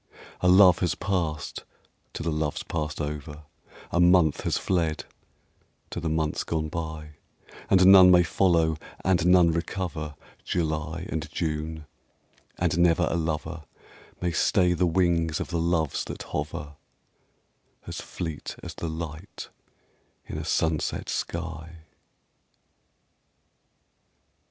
A 0.39 0.47
love 0.47 0.79
has 0.79 0.95
passed 0.95 1.63
to 2.13 2.23
the 2.23 2.31
loves 2.31 2.63
passed 2.63 2.99
over, 2.99 3.43
A 3.91 3.99
month 3.99 4.41
has 4.41 4.57
fled 4.57 5.05
to 5.91 5.99
the 5.99 6.09
months 6.09 6.43
gone 6.43 6.69
by; 6.69 7.11
And 7.69 7.85
none 7.85 8.09
may 8.09 8.23
follow, 8.23 8.77
and 9.05 9.27
none 9.27 9.51
recover 9.51 10.15
July 10.43 11.05
and 11.09 11.31
June, 11.31 11.85
and 12.57 12.79
never 12.79 13.05
a 13.11 13.15
lover 13.15 13.63
May 14.21 14.31
stay 14.31 14.73
the 14.73 14.87
wings 14.87 15.39
of 15.39 15.49
the 15.49 15.59
Loves 15.61 16.03
that 16.05 16.23
hover, 16.23 16.77
As 17.85 18.01
fleet 18.01 18.55
as 18.63 18.73
the 18.73 18.89
light 18.89 19.49
in 20.25 20.35
a 20.35 20.43
sunset 20.45 21.09
sky. 21.09 21.83